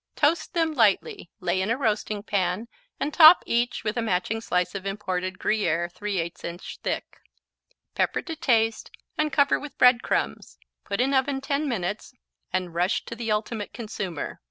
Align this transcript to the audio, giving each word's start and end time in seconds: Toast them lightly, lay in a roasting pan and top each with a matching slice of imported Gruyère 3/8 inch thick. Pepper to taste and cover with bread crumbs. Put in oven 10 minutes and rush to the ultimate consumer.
Toast 0.15 0.55
them 0.55 0.73
lightly, 0.73 1.29
lay 1.39 1.61
in 1.61 1.69
a 1.69 1.77
roasting 1.77 2.23
pan 2.23 2.67
and 2.99 3.13
top 3.13 3.43
each 3.45 3.83
with 3.83 3.97
a 3.97 4.01
matching 4.01 4.41
slice 4.41 4.73
of 4.73 4.87
imported 4.87 5.37
Gruyère 5.37 5.93
3/8 5.93 6.43
inch 6.43 6.79
thick. 6.81 7.19
Pepper 7.93 8.23
to 8.23 8.35
taste 8.35 8.89
and 9.15 9.31
cover 9.31 9.59
with 9.59 9.77
bread 9.77 10.01
crumbs. 10.01 10.57
Put 10.85 11.01
in 11.01 11.13
oven 11.13 11.39
10 11.39 11.69
minutes 11.69 12.15
and 12.51 12.73
rush 12.73 13.05
to 13.05 13.15
the 13.15 13.31
ultimate 13.31 13.73
consumer. 13.73 14.39